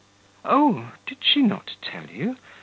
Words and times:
"Oh, 0.43 0.93
did 1.05 1.19
she 1.23 1.43
not 1.43 1.73
tell 1.79 2.09
you? 2.09 2.37